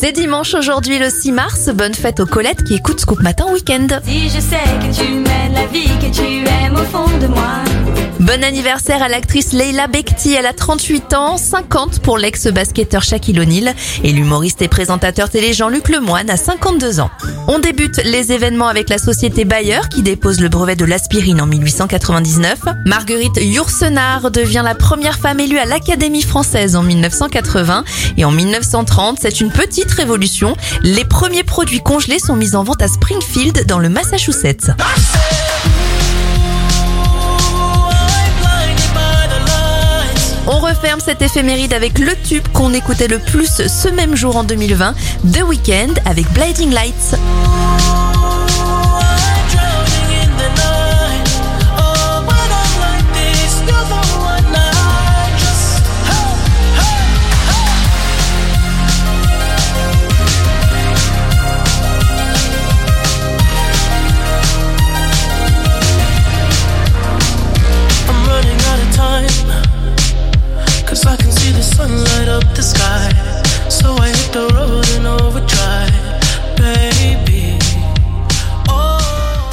C'est 0.00 0.12
dimanche 0.12 0.54
aujourd'hui 0.54 1.00
le 1.00 1.10
6 1.10 1.32
mars. 1.32 1.70
Bonne 1.74 1.92
fête 1.92 2.20
aux 2.20 2.26
Colettes 2.26 2.62
qui 2.62 2.74
écoutent 2.74 3.00
Scoop 3.00 3.20
Matin 3.20 3.46
Week-end. 3.52 3.88
Si 4.04 4.28
je 4.28 4.38
sais 4.38 4.62
que 4.80 4.94
tu 4.94 5.12
mènes 5.12 5.54
la 5.54 5.66
vie 5.66 5.88
que 6.00 6.14
tu 6.14 6.46
aimes. 6.46 6.76
Bon 8.28 8.44
anniversaire 8.44 9.02
à 9.02 9.08
l'actrice 9.08 9.54
Leila 9.54 9.86
Bekti, 9.86 10.34
elle 10.34 10.44
a 10.44 10.52
38 10.52 11.14
ans, 11.14 11.38
50 11.38 12.00
pour 12.00 12.18
l'ex-basketteur 12.18 13.02
Shaquille 13.02 13.40
O'Neal 13.40 13.74
et 14.04 14.12
l'humoriste 14.12 14.60
et 14.60 14.68
présentateur 14.68 15.30
télé 15.30 15.54
Jean-Luc 15.54 15.88
Lemoine 15.88 16.28
a 16.28 16.36
52 16.36 17.00
ans. 17.00 17.10
On 17.46 17.58
débute 17.58 18.02
les 18.04 18.30
événements 18.32 18.68
avec 18.68 18.90
la 18.90 18.98
société 18.98 19.46
Bayer 19.46 19.80
qui 19.90 20.02
dépose 20.02 20.40
le 20.40 20.50
brevet 20.50 20.76
de 20.76 20.84
l'aspirine 20.84 21.40
en 21.40 21.46
1899. 21.46 22.58
Marguerite 22.84 23.38
Yourcenar 23.40 24.30
devient 24.30 24.62
la 24.62 24.74
première 24.74 25.18
femme 25.18 25.40
élue 25.40 25.56
à 25.56 25.64
l'Académie 25.64 26.20
française 26.20 26.76
en 26.76 26.82
1980 26.82 27.84
et 28.18 28.26
en 28.26 28.30
1930, 28.30 29.20
c'est 29.22 29.40
une 29.40 29.50
petite 29.50 29.90
révolution. 29.92 30.54
Les 30.82 31.06
premiers 31.06 31.44
produits 31.44 31.80
congelés 31.80 32.18
sont 32.18 32.36
mis 32.36 32.56
en 32.56 32.62
vente 32.62 32.82
à 32.82 32.88
Springfield 32.88 33.64
dans 33.64 33.78
le 33.78 33.88
Massachusetts. 33.88 34.66
On 40.58 40.60
referme 40.60 40.98
cette 40.98 41.22
éphéméride 41.22 41.72
avec 41.72 42.00
le 42.00 42.16
tube 42.20 42.42
qu'on 42.52 42.74
écoutait 42.74 43.06
le 43.06 43.20
plus 43.20 43.68
ce 43.68 43.88
même 43.88 44.16
jour 44.16 44.36
en 44.36 44.42
2020, 44.42 44.92
The 45.32 45.42
Weeknd 45.42 45.94
avec 46.04 46.28
Blinding 46.32 46.72
Lights. 46.72 47.14
Cause 70.98 71.06
I 71.06 71.16
can 71.16 71.30
see 71.30 71.52
the 71.52 71.62
sunlight 71.62 72.26
up 72.26 72.57